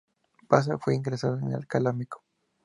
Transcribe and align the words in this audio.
Bassa 0.49 0.79
fue 0.79 0.95
ingresada 0.95 1.39
en 1.43 1.53
Alcalá-Meco. 1.53 2.23